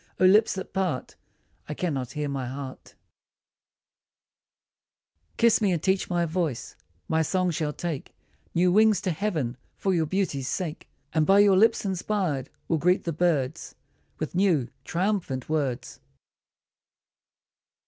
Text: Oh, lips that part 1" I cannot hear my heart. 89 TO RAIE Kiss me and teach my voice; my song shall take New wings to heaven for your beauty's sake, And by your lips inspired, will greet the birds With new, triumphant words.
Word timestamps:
Oh, 0.19 0.25
lips 0.25 0.53
that 0.55 0.73
part 0.73 1.11
1" 1.65 1.65
I 1.69 1.73
cannot 1.75 2.13
hear 2.13 2.27
my 2.27 2.47
heart. 2.47 2.95
89 5.37 5.37
TO 5.37 5.37
RAIE 5.37 5.37
Kiss 5.37 5.61
me 5.61 5.71
and 5.73 5.83
teach 5.83 6.09
my 6.09 6.25
voice; 6.25 6.75
my 7.07 7.21
song 7.21 7.51
shall 7.51 7.71
take 7.71 8.11
New 8.55 8.71
wings 8.71 8.99
to 9.01 9.11
heaven 9.11 9.57
for 9.77 9.93
your 9.93 10.07
beauty's 10.07 10.47
sake, 10.47 10.89
And 11.13 11.27
by 11.27 11.37
your 11.37 11.55
lips 11.55 11.85
inspired, 11.85 12.49
will 12.67 12.79
greet 12.79 13.03
the 13.03 13.13
birds 13.13 13.75
With 14.17 14.33
new, 14.33 14.69
triumphant 14.85 15.47
words. 15.49 15.99